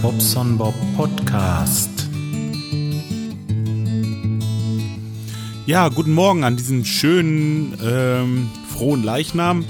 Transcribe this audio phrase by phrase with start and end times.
[0.00, 1.90] Bobson Bob Podcast.
[5.66, 9.64] Ja, guten Morgen an diesen schönen, ähm, frohen Leichnam.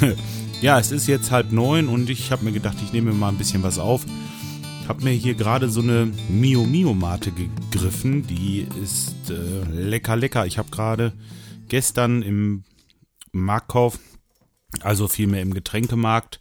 [0.60, 3.38] ja, es ist jetzt halb neun und ich habe mir gedacht, ich nehme mal ein
[3.38, 4.04] bisschen was auf.
[4.82, 8.26] Ich habe mir hier gerade so eine Mio Mio Mate gegriffen.
[8.26, 10.46] Die ist äh, lecker, lecker.
[10.46, 11.12] Ich habe gerade
[11.68, 12.64] gestern im
[13.32, 13.98] Marktkauf,
[14.80, 16.40] also vielmehr im Getränkemarkt,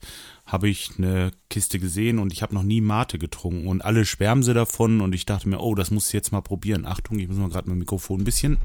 [0.54, 4.44] habe ich eine Kiste gesehen und ich habe noch nie Mate getrunken und alle schwärmen
[4.44, 6.86] sie davon und ich dachte mir, oh, das muss ich jetzt mal probieren.
[6.86, 8.60] Achtung, ich muss mal gerade mein Mikrofon ein bisschen.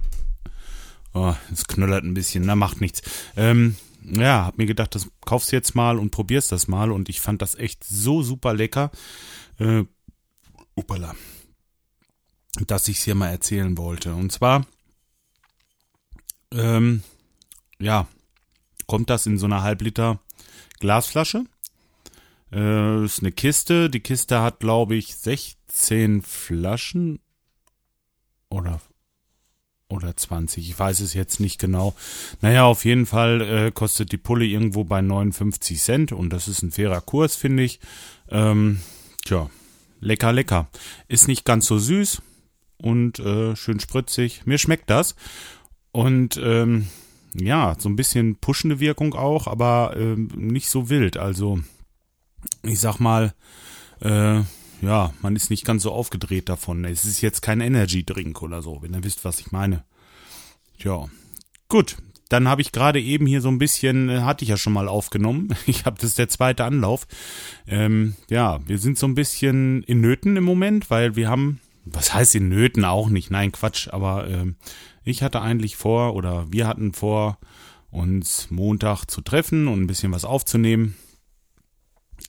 [1.15, 3.01] Oh, es knöllert ein bisschen, na macht nichts.
[3.39, 7.09] Ähm, ja, hab mir gedacht, das kaufst du jetzt mal und probierst das mal und
[7.09, 8.91] ich fand das echt so super lecker.
[9.59, 9.85] Äh,
[10.77, 11.15] upala.
[12.67, 14.15] Dass ich es hier mal erzählen wollte.
[14.15, 14.67] Und zwar,
[16.53, 17.03] ähm,
[17.79, 18.07] ja,
[18.87, 20.21] kommt das in so einer Halbliter
[20.81, 21.47] Glasflasche
[22.53, 23.91] äh, ist eine Kiste.
[23.91, 27.21] Die Kiste hat, glaube ich, 16 Flaschen.
[28.51, 28.81] Oder
[29.91, 31.95] oder 20, ich weiß es jetzt nicht genau.
[32.43, 36.63] Naja, auf jeden Fall äh, kostet die Pulle irgendwo bei 59 Cent und das ist
[36.63, 37.81] ein fairer Kurs, finde ich.
[38.29, 38.81] Ähm,
[39.25, 39.49] tja,
[40.01, 40.69] lecker, lecker.
[41.09, 42.21] Ist nicht ganz so süß
[42.77, 44.43] und äh, schön spritzig.
[44.45, 45.15] Mir schmeckt das.
[45.91, 46.89] Und ähm,
[47.35, 51.17] ja, so ein bisschen pushende Wirkung auch, aber äh, nicht so wild.
[51.17, 51.61] Also
[52.63, 53.35] ich sag mal,
[54.01, 54.41] äh,
[54.81, 56.85] ja, man ist nicht ganz so aufgedreht davon.
[56.85, 59.85] Es ist jetzt kein Energy Drink oder so, wenn ihr wisst, was ich meine.
[60.79, 61.09] Tja,
[61.69, 61.97] gut.
[62.29, 64.87] Dann habe ich gerade eben hier so ein bisschen, äh, hatte ich ja schon mal
[64.87, 65.55] aufgenommen.
[65.67, 67.07] Ich habe das ist der zweite Anlauf.
[67.67, 72.13] Ähm, ja, wir sind so ein bisschen in Nöten im Moment, weil wir haben, was
[72.13, 74.57] heißt in Nöten auch nicht, nein Quatsch, aber ähm,
[75.05, 77.39] ich hatte eigentlich vor oder wir hatten vor,
[77.91, 80.97] uns Montag zu treffen und ein bisschen was aufzunehmen.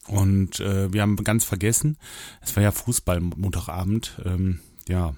[0.10, 1.98] Und äh, wir haben ganz vergessen,
[2.42, 5.14] es war ja Fußball Montagabend, ähm, ja.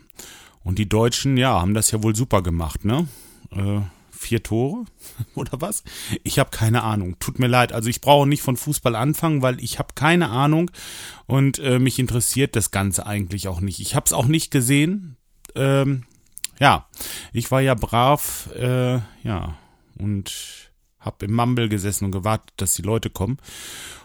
[0.63, 3.07] Und die Deutschen, ja, haben das ja wohl super gemacht, ne?
[3.51, 3.81] Äh,
[4.11, 4.85] vier Tore
[5.35, 5.83] oder was?
[6.23, 7.17] Ich habe keine Ahnung.
[7.19, 7.71] Tut mir leid.
[7.71, 10.69] Also ich brauche nicht von Fußball anfangen, weil ich habe keine Ahnung
[11.25, 13.79] und äh, mich interessiert das Ganze eigentlich auch nicht.
[13.79, 15.15] Ich habe es auch nicht gesehen.
[15.55, 16.03] Ähm,
[16.59, 16.87] ja,
[17.33, 19.57] ich war ja brav, äh, ja
[19.97, 23.37] und habe im Mumble gesessen und gewartet, dass die Leute kommen.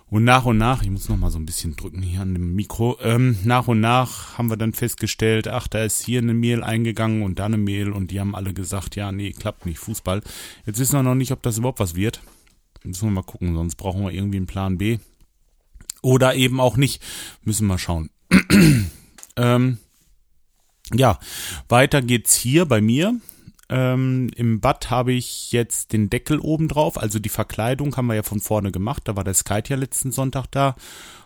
[0.08, 2.54] Und nach und nach, ich muss noch mal so ein bisschen drücken hier an dem
[2.54, 6.62] Mikro, ähm, nach und nach haben wir dann festgestellt, ach, da ist hier eine Mail
[6.62, 10.22] eingegangen und da eine Mail und die haben alle gesagt, ja, nee, klappt nicht, Fußball.
[10.64, 12.20] Jetzt wissen wir noch nicht, ob das überhaupt was wird.
[12.84, 14.98] Müssen wir mal gucken, sonst brauchen wir irgendwie einen Plan B.
[16.02, 17.02] Oder eben auch nicht.
[17.42, 18.10] Müssen wir schauen.
[19.36, 19.78] ähm,
[20.94, 21.18] ja,
[21.68, 23.16] weiter geht's hier bei mir.
[23.68, 28.14] Ähm, Im Bad habe ich jetzt den Deckel oben drauf, also die Verkleidung haben wir
[28.14, 29.02] ja von vorne gemacht.
[29.06, 30.76] Da war der Skype ja letzten Sonntag da.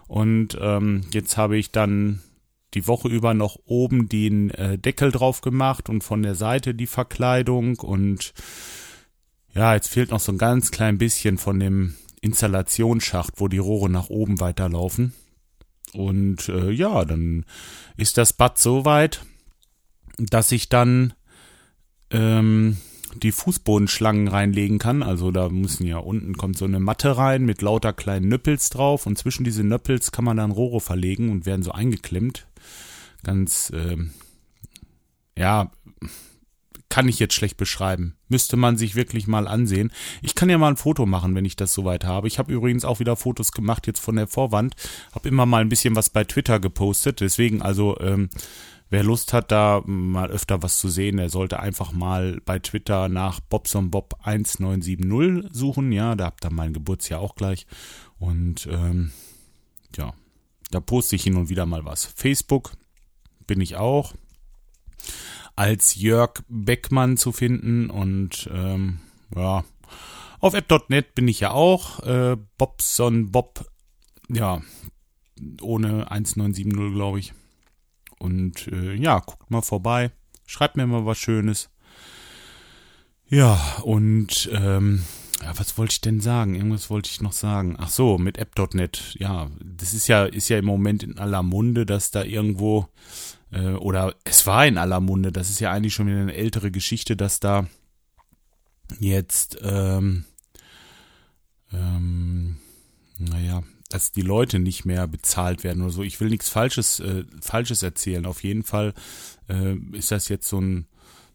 [0.09, 2.21] Und ähm, jetzt habe ich dann
[2.75, 6.87] die Woche über noch oben den äh, Deckel drauf gemacht und von der Seite die
[6.87, 7.78] Verkleidung.
[7.78, 8.33] Und
[9.55, 13.91] ja, jetzt fehlt noch so ein ganz klein bisschen von dem Installationsschacht, wo die Rohre
[13.91, 15.15] nach oben weiterlaufen.
[15.93, 17.45] Und äh, ja, dann
[17.97, 19.25] ist das Bad so weit,
[20.19, 21.12] dass ich dann
[22.10, 22.76] ähm,
[23.15, 25.03] die Fußbodenschlangen reinlegen kann.
[25.03, 29.06] Also da müssen ja unten kommt so eine Matte rein mit lauter kleinen Nöppels drauf
[29.06, 32.47] und zwischen diese Nöppels kann man dann Rohre verlegen und werden so eingeklemmt.
[33.22, 34.10] Ganz, ähm,
[35.37, 35.71] ja,
[36.88, 38.16] kann ich jetzt schlecht beschreiben.
[38.28, 39.92] Müsste man sich wirklich mal ansehen.
[40.22, 42.27] Ich kann ja mal ein Foto machen, wenn ich das soweit habe.
[42.27, 44.75] Ich habe übrigens auch wieder Fotos gemacht jetzt von der Vorwand.
[45.12, 47.21] Habe immer mal ein bisschen was bei Twitter gepostet.
[47.21, 48.28] Deswegen also ähm,
[48.91, 53.09] Wer Lust hat, da mal öfter was zu sehen, der sollte einfach mal bei Twitter
[53.09, 55.93] nach bobsonbob1970 suchen.
[55.93, 57.69] Ja, da habt ihr mein Geburtsjahr auch gleich.
[58.19, 59.12] Und ähm,
[59.97, 60.12] ja,
[60.73, 62.05] da poste ich hin und wieder mal was.
[62.05, 62.73] Facebook
[63.47, 64.15] bin ich auch
[65.55, 68.98] als Jörg Beckmann zu finden und ähm,
[69.36, 69.65] ja,
[70.41, 72.01] auf app.net bin ich ja auch.
[72.01, 73.66] Äh, Bobson Bob,
[74.28, 74.63] ja,
[75.60, 77.34] ohne 1970, glaube ich.
[78.21, 80.13] Und äh, ja, guckt mal vorbei,
[80.47, 81.71] schreibt mir mal was Schönes.
[83.28, 85.03] Ja, und ähm,
[85.43, 86.55] ja, was wollte ich denn sagen?
[86.55, 87.77] Irgendwas wollte ich noch sagen.
[87.78, 89.15] Ach so, mit app.net.
[89.19, 92.89] Ja, das ist ja, ist ja im Moment in aller Munde, dass da irgendwo,
[93.53, 96.71] äh, oder es war in aller Munde, das ist ja eigentlich schon wieder eine ältere
[96.71, 97.67] Geschichte, dass da
[98.99, 100.25] jetzt, ähm,
[103.19, 106.03] naja, dass die Leute nicht mehr bezahlt werden oder so.
[106.03, 108.25] Ich will nichts Falsches, äh, Falsches erzählen.
[108.25, 108.95] Auf jeden Fall
[109.48, 110.87] äh, ist das jetzt so ein,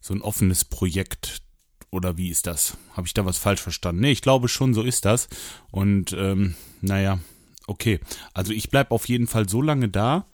[0.02, 1.44] so ein offenes Projekt.
[1.92, 2.78] Oder wie ist das?
[2.94, 4.02] Habe ich da was falsch verstanden?
[4.02, 5.28] Nee, ich glaube schon, so ist das.
[5.70, 7.20] Und ähm, naja,
[7.68, 8.00] okay.
[8.34, 10.26] Also ich bleib auf jeden Fall so lange da,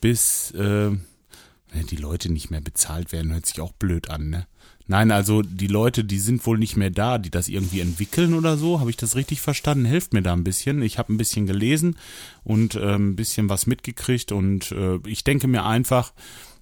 [0.00, 0.90] bis äh,
[1.72, 4.46] die Leute nicht mehr bezahlt werden, hört sich auch blöd an, ne?
[4.86, 8.56] Nein, also die Leute, die sind wohl nicht mehr da, die das irgendwie entwickeln oder
[8.56, 8.80] so.
[8.80, 9.84] Habe ich das richtig verstanden?
[9.84, 10.82] Helft mir da ein bisschen.
[10.82, 11.96] Ich habe ein bisschen gelesen
[12.42, 16.12] und äh, ein bisschen was mitgekriegt und äh, ich denke mir einfach,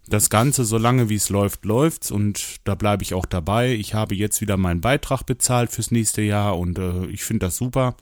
[0.08, 3.72] das Ganze, solange wie es läuft, läuft's und da bleibe ich auch dabei.
[3.72, 7.56] Ich habe jetzt wieder meinen Beitrag bezahlt fürs nächste Jahr und äh, ich finde das
[7.56, 7.96] super.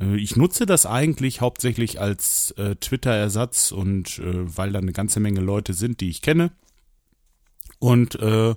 [0.00, 5.20] Äh, ich nutze das eigentlich hauptsächlich als äh, Twitter-Ersatz und äh, weil da eine ganze
[5.20, 6.50] Menge Leute sind, die ich kenne.
[7.78, 8.54] Und äh,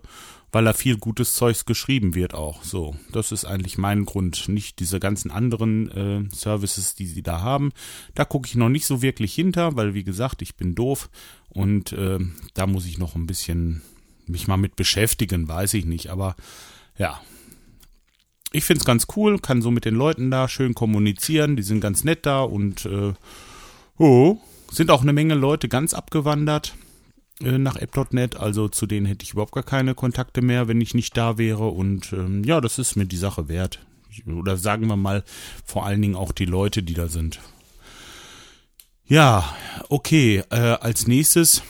[0.52, 2.64] weil da viel gutes Zeugs geschrieben wird auch.
[2.64, 7.42] So, das ist eigentlich mein Grund, nicht diese ganzen anderen äh, Services, die sie da
[7.42, 7.72] haben.
[8.16, 11.10] Da gucke ich noch nicht so wirklich hinter, weil wie gesagt, ich bin doof
[11.50, 12.20] und äh,
[12.54, 13.82] da muss ich noch ein bisschen
[14.26, 16.36] mich mal mit beschäftigen, weiß ich nicht, aber
[16.98, 17.20] ja.
[18.52, 22.04] Ich find's ganz cool, kann so mit den Leuten da schön kommunizieren, die sind ganz
[22.04, 23.14] nett da und äh,
[23.98, 24.38] oh,
[24.72, 26.76] sind auch eine Menge Leute ganz abgewandert
[27.42, 30.94] äh, nach app.net, also zu denen hätte ich überhaupt gar keine Kontakte mehr, wenn ich
[30.94, 31.68] nicht da wäre.
[31.68, 33.80] Und ähm, ja, das ist mir die Sache wert.
[34.26, 35.24] Oder sagen wir mal,
[35.64, 37.40] vor allen Dingen auch die Leute, die da sind.
[39.06, 39.56] Ja,
[39.88, 40.44] okay.
[40.50, 41.64] Äh, als nächstes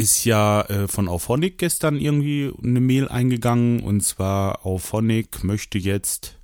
[0.00, 3.80] ist ja äh, von Auphonic gestern irgendwie eine Mail eingegangen.
[3.80, 6.38] Und zwar Auphonic möchte jetzt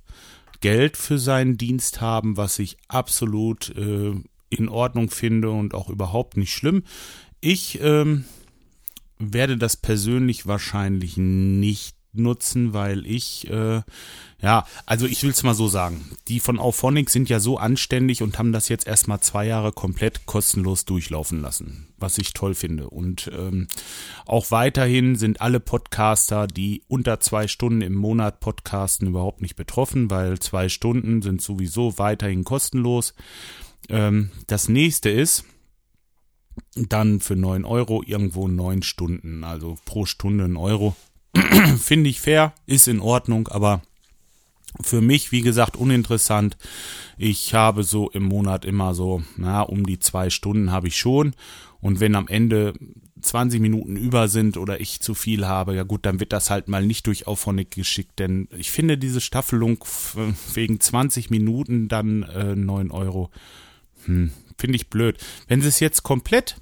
[0.61, 4.13] Geld für seinen Dienst haben, was ich absolut äh,
[4.49, 6.83] in Ordnung finde und auch überhaupt nicht schlimm.
[7.41, 8.25] Ich ähm,
[9.17, 13.81] werde das persönlich wahrscheinlich nicht nutzen, weil ich, äh,
[14.41, 18.21] ja, also ich will es mal so sagen, die von Auphonic sind ja so anständig
[18.21, 22.89] und haben das jetzt erstmal zwei Jahre komplett kostenlos durchlaufen lassen, was ich toll finde.
[22.89, 23.67] Und ähm,
[24.25, 30.09] auch weiterhin sind alle Podcaster, die unter zwei Stunden im Monat podcasten, überhaupt nicht betroffen,
[30.09, 33.13] weil zwei Stunden sind sowieso weiterhin kostenlos.
[33.89, 35.45] Ähm, das nächste ist,
[36.75, 40.95] dann für neun Euro irgendwo neun Stunden, also pro Stunde ein Euro.
[41.77, 43.81] Finde ich fair, ist in Ordnung, aber
[44.81, 46.57] für mich, wie gesagt, uninteressant.
[47.17, 51.33] Ich habe so im Monat immer so, na, um die zwei Stunden habe ich schon.
[51.79, 52.73] Und wenn am Ende
[53.21, 56.67] 20 Minuten über sind oder ich zu viel habe, ja gut, dann wird das halt
[56.67, 59.83] mal nicht durch Auphonic geschickt, denn ich finde diese Staffelung
[60.53, 63.31] wegen 20 Minuten dann äh, 9 Euro,
[64.05, 65.17] hm, finde ich blöd.
[65.47, 66.57] Wenn sie es jetzt komplett,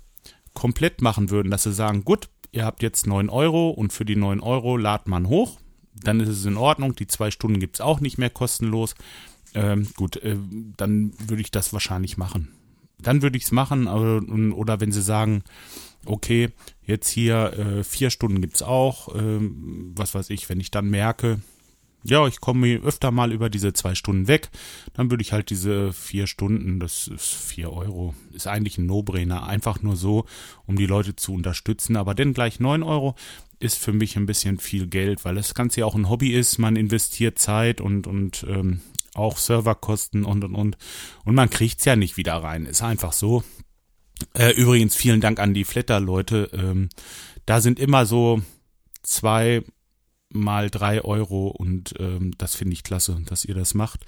[0.53, 4.15] komplett machen würden, dass sie sagen, gut, ihr habt jetzt 9 Euro und für die
[4.15, 5.59] 9 Euro ladet man hoch,
[5.93, 6.95] dann ist es in Ordnung.
[6.95, 8.95] Die zwei Stunden gibt es auch nicht mehr kostenlos.
[9.53, 10.37] Ähm, gut, äh,
[10.77, 12.49] dann würde ich das wahrscheinlich machen.
[12.99, 14.21] Dann würde ich es machen, aber,
[14.55, 15.43] oder wenn sie sagen,
[16.05, 16.49] okay,
[16.85, 19.39] jetzt hier äh, vier Stunden gibt es auch, äh,
[19.95, 21.39] was weiß ich, wenn ich dann merke,
[22.05, 24.49] ja, ich komme öfter mal über diese zwei Stunden weg,
[24.93, 29.47] dann würde ich halt diese vier Stunden, das ist vier Euro, ist eigentlich ein No-Brainer,
[29.47, 30.25] einfach nur so,
[30.65, 33.15] um die Leute zu unterstützen, aber denn gleich neun Euro
[33.59, 36.59] ist für mich ein bisschen viel Geld, weil das Ganze ja auch ein Hobby ist,
[36.59, 38.81] man investiert Zeit und, und ähm,
[39.15, 40.77] auch Serverkosten und und und.
[41.23, 43.43] Und man kriegt's ja nicht wieder rein, ist einfach so.
[44.33, 46.89] Äh, übrigens vielen Dank an die Flatter-Leute, ähm,
[47.45, 48.41] da sind immer so
[49.03, 49.63] zwei
[50.29, 54.05] mal drei Euro und ähm, das finde ich klasse, dass ihr das macht.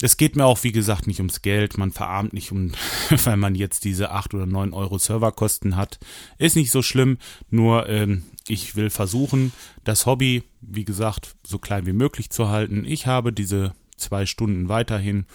[0.00, 1.76] Es geht mir auch, wie gesagt, nicht ums Geld.
[1.76, 2.72] Man verarmt nicht, um,
[3.24, 5.98] weil man jetzt diese acht oder neun Euro Serverkosten hat.
[6.38, 7.18] Ist nicht so schlimm,
[7.50, 9.52] nur ähm, ich will versuchen,
[9.84, 12.84] das Hobby, wie gesagt, so klein wie möglich zu halten.
[12.84, 15.26] Ich habe diese zwei Stunden weiterhin.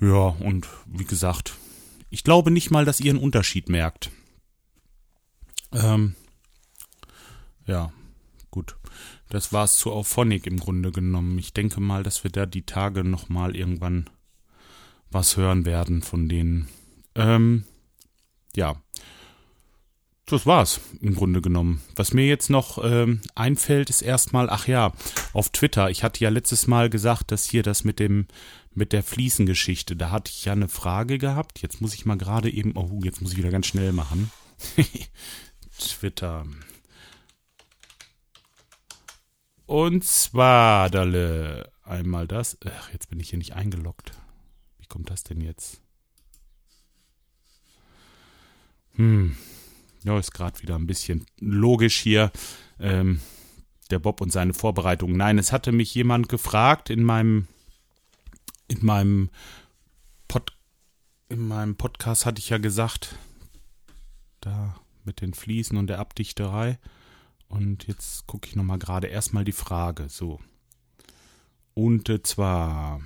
[0.00, 1.54] Ja, und wie gesagt,
[2.08, 4.10] ich glaube nicht mal, dass ihr einen Unterschied merkt.
[5.72, 6.16] Ähm,
[7.66, 7.92] ja,
[8.50, 8.76] gut.
[9.30, 11.38] Das war's zu Auphonic im Grunde genommen.
[11.38, 14.10] Ich denke mal, dass wir da die Tage nochmal irgendwann
[15.10, 16.68] was hören werden von denen.
[17.14, 17.64] Ähm,
[18.54, 18.76] ja.
[20.26, 21.80] Das war's im Grunde genommen.
[21.96, 24.92] Was mir jetzt noch ähm, einfällt, ist erstmal, ach ja,
[25.32, 25.90] auf Twitter.
[25.90, 28.26] Ich hatte ja letztes Mal gesagt, dass hier das mit dem
[28.72, 31.60] mit der Fliesengeschichte, da hatte ich ja eine Frage gehabt.
[31.60, 34.30] Jetzt muss ich mal gerade eben, oh, jetzt muss ich wieder ganz schnell machen.
[35.78, 36.46] Twitter.
[39.70, 42.58] Und zwar, Dalle, einmal das.
[42.64, 44.10] Ach, jetzt bin ich hier nicht eingeloggt.
[44.78, 45.80] Wie kommt das denn jetzt?
[48.96, 49.36] Hm.
[50.02, 52.32] Ja, ist gerade wieder ein bisschen logisch hier.
[52.80, 53.20] Ähm,
[53.92, 55.16] der Bob und seine Vorbereitung.
[55.16, 57.46] Nein, es hatte mich jemand gefragt in meinem
[58.66, 59.30] in meinem
[60.26, 60.52] Pod,
[61.28, 63.14] in meinem Podcast hatte ich ja gesagt,
[64.40, 66.80] da mit den Fliesen und der Abdichterei.
[67.50, 70.08] Und jetzt gucke ich nochmal gerade erstmal die Frage.
[70.08, 70.40] So.
[71.74, 73.02] Und zwar.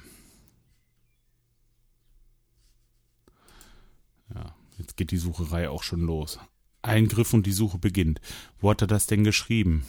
[4.33, 6.39] Ja, Jetzt geht die Sucherei auch schon los.
[6.83, 8.21] Eingriff und die Suche beginnt.
[8.61, 9.87] Wo hat er das denn geschrieben?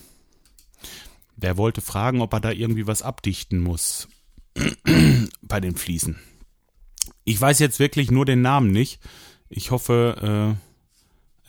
[1.35, 4.07] Der wollte fragen, ob er da irgendwie was abdichten muss.
[5.41, 6.17] Bei den Fliesen.
[7.23, 9.01] Ich weiß jetzt wirklich nur den Namen nicht.
[9.49, 10.57] Ich hoffe,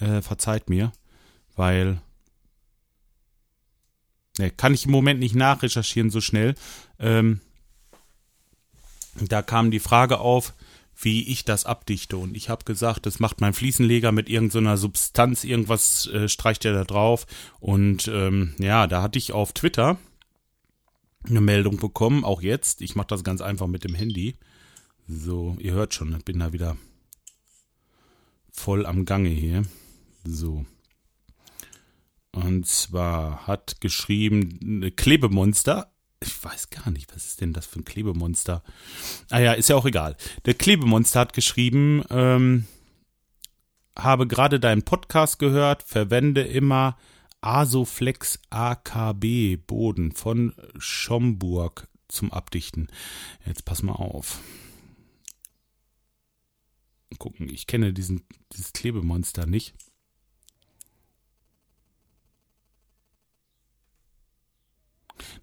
[0.00, 0.92] äh, äh, verzeiht mir,
[1.54, 2.00] weil
[4.38, 6.54] ne, kann ich im Moment nicht nachrecherchieren so schnell.
[6.98, 7.40] Ähm,
[9.20, 10.54] da kam die Frage auf,
[10.98, 12.16] wie ich das abdichte.
[12.16, 16.64] Und ich habe gesagt, das macht mein Fliesenleger mit irgendeiner so Substanz, irgendwas äh, streicht
[16.64, 17.26] er da drauf.
[17.60, 19.98] Und ähm, ja, da hatte ich auf Twitter
[21.28, 22.80] eine Meldung bekommen, auch jetzt.
[22.82, 24.36] Ich mache das ganz einfach mit dem Handy.
[25.08, 26.76] So, ihr hört schon, ich bin da wieder
[28.50, 29.64] voll am Gange hier.
[30.24, 30.64] So.
[32.46, 37.84] Und zwar hat geschrieben, Klebemonster ich weiß gar nicht, was ist denn das für ein
[37.84, 38.62] Klebemonster?
[39.30, 40.16] Ah ja, ist ja auch egal.
[40.46, 42.66] Der Klebemonster hat geschrieben, ähm,
[43.96, 46.96] habe gerade deinen Podcast gehört, verwende immer
[47.42, 52.88] Asoflex AKB Boden von Schomburg zum Abdichten.
[53.44, 54.40] Jetzt pass mal auf.
[57.18, 58.22] Gucken, ich kenne diesen,
[58.52, 59.74] dieses Klebemonster nicht.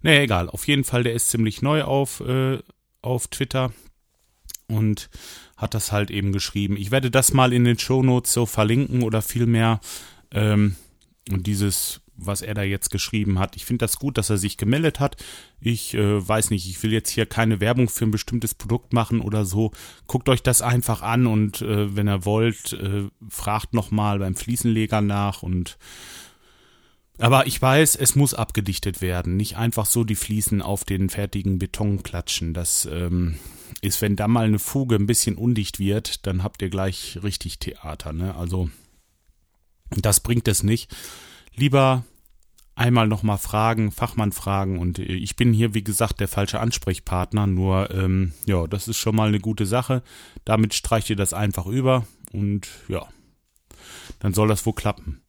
[0.02, 0.48] Naja, egal.
[0.48, 2.58] Auf jeden Fall, der ist ziemlich neu auf, äh,
[3.02, 3.72] auf Twitter
[4.68, 5.10] und
[5.56, 6.76] hat das halt eben geschrieben.
[6.76, 9.80] Ich werde das mal in den Show Notes so verlinken oder vielmehr
[10.32, 10.76] ähm,
[11.28, 13.56] dieses, was er da jetzt geschrieben hat.
[13.56, 15.16] Ich finde das gut, dass er sich gemeldet hat.
[15.60, 19.20] Ich äh, weiß nicht, ich will jetzt hier keine Werbung für ein bestimmtes Produkt machen
[19.20, 19.72] oder so.
[20.06, 25.00] Guckt euch das einfach an und äh, wenn ihr wollt, äh, fragt nochmal beim Fliesenleger
[25.00, 25.78] nach und
[27.18, 29.36] aber ich weiß, es muss abgedichtet werden.
[29.36, 32.54] Nicht einfach so die Fliesen auf den fertigen Beton klatschen.
[32.54, 33.38] Das ähm,
[33.80, 37.58] ist, wenn da mal eine Fuge ein bisschen undicht wird, dann habt ihr gleich richtig
[37.58, 38.12] Theater.
[38.12, 38.34] Ne?
[38.34, 38.68] Also
[39.90, 40.94] das bringt es nicht.
[41.54, 42.04] Lieber
[42.74, 47.46] einmal nochmal fragen, Fachmann fragen und äh, ich bin hier, wie gesagt, der falsche Ansprechpartner,
[47.46, 50.02] nur ähm, ja, das ist schon mal eine gute Sache.
[50.44, 53.06] Damit streicht ihr das einfach über und ja,
[54.18, 55.20] dann soll das wohl klappen.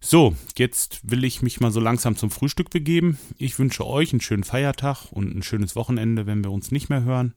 [0.00, 3.18] So, jetzt will ich mich mal so langsam zum Frühstück begeben.
[3.36, 7.02] Ich wünsche euch einen schönen Feiertag und ein schönes Wochenende, wenn wir uns nicht mehr
[7.02, 7.34] hören.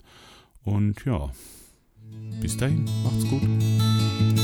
[0.64, 1.32] Und ja,
[2.40, 4.41] bis dahin, macht's gut.